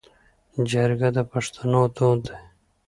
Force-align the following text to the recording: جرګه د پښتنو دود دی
جرګه 0.71 1.09
د 1.15 1.17
پښتنو 1.31 1.81
دود 1.95 2.21
دی 2.25 2.35